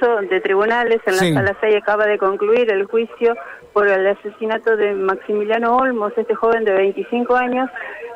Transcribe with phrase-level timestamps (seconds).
[0.00, 3.36] caso de tribunales, en la sala 6 acaba de concluir el juicio
[3.72, 7.70] por el asesinato de Maximiliano Olmos, este joven de 25 años,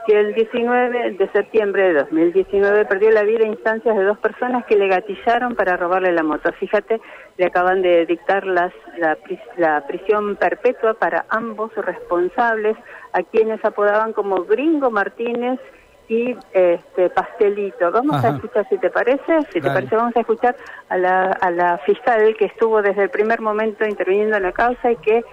[0.07, 4.65] que el 19 de septiembre de 2019 perdió la vida a instancias de dos personas
[4.67, 6.53] que le gatillaron para robarle la moto.
[6.59, 7.01] Fíjate,
[7.39, 9.17] le acaban de dictar las, la,
[9.57, 12.77] la prisión perpetua para ambos responsables,
[13.13, 15.61] a quienes apodaban como Gringo Martínez
[16.09, 17.91] y este pastelito.
[17.91, 20.57] Vamos a escuchar si te parece, si te parece vamos a escuchar
[20.89, 24.93] a la, a la fiscal que estuvo desde el primer momento interviniendo en la causa
[24.93, 25.25] y que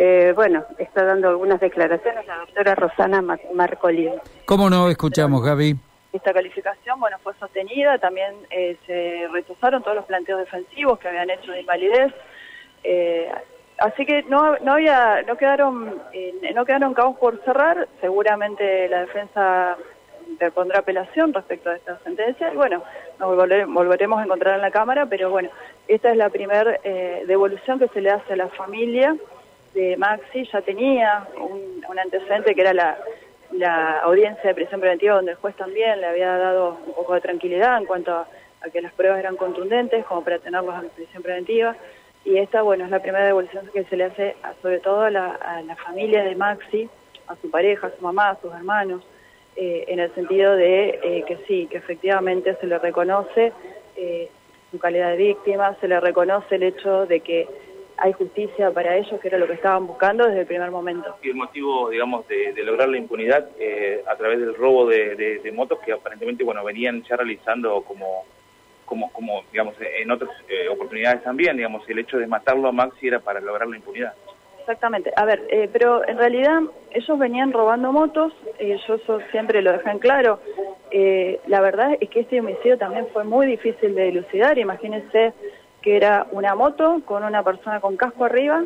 [0.00, 3.20] eh, bueno, está dando algunas declaraciones la doctora Rosana
[3.52, 4.12] Marcolín.
[4.44, 5.74] ¿Cómo no escuchamos, Gaby?
[6.12, 11.30] Esta calificación, bueno, fue sostenida, también eh, se rechazaron todos los planteos defensivos que habían
[11.30, 12.14] hecho de invalidez.
[12.84, 13.28] Eh,
[13.78, 16.00] así que no, no había, no quedaron,
[16.54, 17.88] no quedaron cabos por cerrar.
[18.00, 19.76] Seguramente la defensa
[20.38, 22.52] interpondrá apelación respecto a esta sentencia.
[22.52, 22.84] Y bueno,
[23.18, 23.36] nos
[23.74, 25.50] volveremos a encontrar en la Cámara, pero bueno,
[25.88, 26.78] esta es la primera
[27.26, 29.16] devolución que se le hace a la familia
[29.74, 30.48] de Maxi.
[30.52, 36.00] Ya tenía un, antecedente que era la, audiencia de prisión preventiva donde el juez también
[36.00, 38.28] le había dado un poco de tranquilidad en cuanto a,
[38.72, 41.74] que las pruebas eran contundentes como para tenerlos en prisión preventiva.
[42.24, 45.76] Y esta bueno es la primera devolución que se le hace sobre todo a la,
[45.84, 46.88] familia de Maxi
[47.26, 49.02] a su pareja, a su mamá, a sus hermanos
[49.60, 53.52] eh, en el sentido de eh, que sí, que efectivamente se le reconoce
[53.96, 54.28] eh,
[54.70, 57.48] su calidad de víctima, se le reconoce el hecho de que
[57.96, 61.16] hay justicia para ellos, que era lo que estaban buscando desde el primer momento.
[61.22, 65.80] Y el motivo, digamos, de, lograr la impunidad eh, a través del robo de, motos
[65.80, 68.24] que aparentemente, bueno, venían ya realizando como,
[68.84, 73.08] como, como digamos, en otras eh, oportunidades también, digamos, el hecho de matarlo a Maxi
[73.08, 74.14] era para lograr la impunidad.
[74.68, 75.10] Exactamente.
[75.16, 79.90] A ver, eh, pero en realidad ellos venían robando motos, yo eso siempre lo dejé
[79.90, 80.40] en claro.
[81.46, 84.58] la verdad es que este homicidio también fue muy difícil de dilucidar.
[84.58, 85.32] Imagínense
[85.80, 88.64] que era una moto con una persona con casco arriba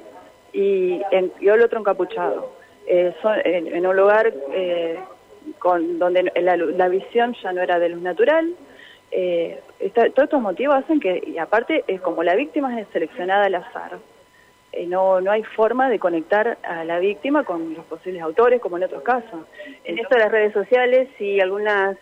[0.52, 2.50] y, en, y el otro encapuchado.
[2.86, 4.98] Eh, en, un lugar eh,
[5.60, 8.54] con, donde la, visión ya no era de luz natural.
[9.12, 9.60] Eh,
[9.94, 13.98] todos estos motivos hacen que, y aparte, es como la víctima es seleccionada al azar.
[14.86, 18.84] No, no hay forma de conectar a la víctima con los posibles autores, como en
[18.84, 19.46] otros casos.
[19.84, 21.96] En esto de las redes sociales y algunas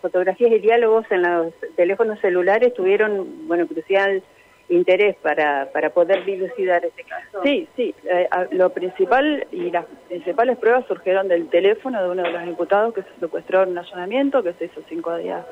[0.00, 4.22] fotografías y diálogos en los teléfonos celulares tuvieron, bueno, crucial
[4.68, 7.40] interés para, para poder dilucidar este caso.
[7.42, 7.94] Sí, sí.
[8.04, 12.94] Eh, lo principal y las principales pruebas surgieron del teléfono de uno de los imputados
[12.94, 15.44] que se secuestró en un allanamiento que se hizo cinco días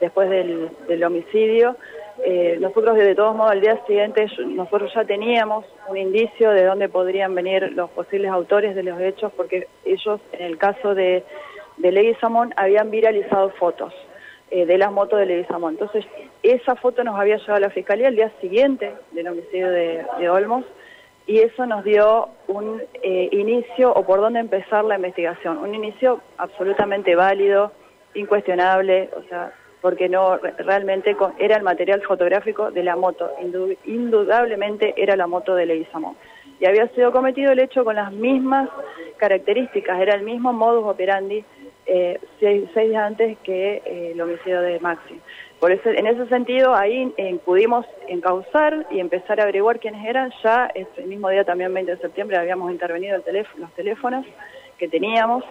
[0.00, 1.76] después del, del homicidio.
[2.24, 6.88] Eh, nosotros, de todos modos, al día siguiente, nosotros ya teníamos un indicio de dónde
[6.88, 11.24] podrían venir los posibles autores de los hechos, porque ellos, en el caso de,
[11.76, 13.94] de Samón, habían viralizado fotos
[14.50, 15.74] eh, de las motos de Leguizamón.
[15.74, 16.06] Entonces,
[16.42, 20.64] esa foto nos había llevado a la Fiscalía el día siguiente del homicidio de, Olmos
[21.26, 25.58] y eso nos dio un eh, inicio o por dónde empezar la investigación.
[25.58, 27.72] Un inicio absolutamente válido,
[28.14, 33.30] incuestionable, o sea, porque no realmente era el material fotográfico de la moto,
[33.84, 36.16] indudablemente era la moto de Leguizamón.
[36.60, 38.68] Y había sido cometido el hecho con las mismas
[39.16, 41.44] características, era el mismo modus operandi
[41.86, 45.20] eh, seis, días antes que eh, el homicidio de Maxi.
[45.58, 50.32] Por eso, en ese sentido, ahí eh, pudimos encauzar y empezar a averiguar quiénes eran.
[50.44, 54.24] Ya ese mismo día, también 20 de septiembre, habíamos intervenido el teléfono, los teléfonos
[54.78, 55.44] que teníamos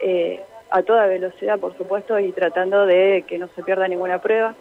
[0.00, 0.40] eh,
[0.72, 4.54] a toda velocidad, por supuesto, y tratando de que no se pierda ninguna prueba.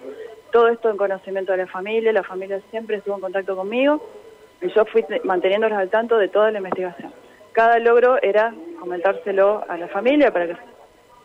[0.51, 2.11] Todo esto en conocimiento de la familia.
[2.11, 4.01] La familia siempre estuvo en contacto conmigo
[4.61, 7.13] y yo fui manteniéndolos al tanto de toda la investigación.
[7.53, 10.55] Cada logro era comentárselo a la familia para que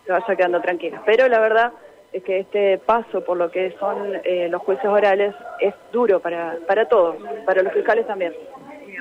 [0.05, 1.03] se vaya quedando tranquila.
[1.05, 1.73] Pero la verdad
[2.13, 6.59] es que este paso por lo que son eh, los juicios orales es duro para,
[6.67, 8.33] para todos, para los fiscales también.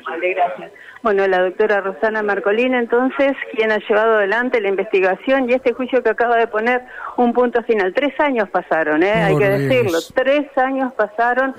[0.04, 0.72] Vale, gracias.
[1.02, 6.02] Bueno, la doctora Rosana Marcolina, entonces, quien ha llevado adelante la investigación y este juicio
[6.02, 6.82] que acaba de poner
[7.18, 7.94] un punto final.
[7.94, 9.12] Tres años pasaron, ¿eh?
[9.12, 10.00] hay que decirlo.
[10.16, 11.54] Tres años pasaron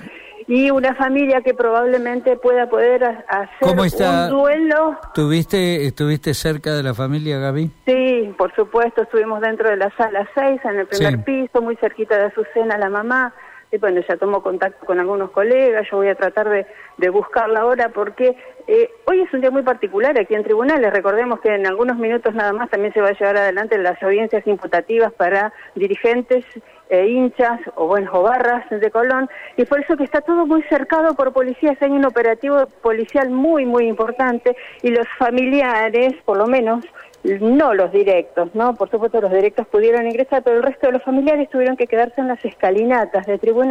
[0.47, 4.97] y una familia que probablemente pueda poder hacer un duelo.
[5.13, 7.69] ¿Tuviste, ¿Estuviste cerca de la familia, Gaby?
[7.85, 12.17] Sí, por supuesto, estuvimos dentro de la sala 6, en el primer piso, muy cerquita
[12.17, 13.33] de Azucena, la mamá.
[13.71, 16.65] Y bueno, ya tomó contacto con algunos colegas, yo voy a tratar de,
[16.97, 18.37] de buscarla ahora porque
[18.67, 20.91] eh, hoy es un día muy particular aquí en tribunales.
[20.91, 24.45] Recordemos que en algunos minutos nada más también se va a llevar adelante las audiencias
[24.47, 26.45] imputativas para dirigentes
[26.89, 30.63] e hinchas o bueno o barras de Colón y por eso que está todo muy
[30.63, 36.47] cercado por policías hay un operativo policial muy muy importante y los familiares por lo
[36.47, 36.85] menos
[37.23, 41.03] no los directos no por supuesto los directos pudieron ingresar pero el resto de los
[41.03, 43.67] familiares tuvieron que quedarse en las escalinatas de tribunal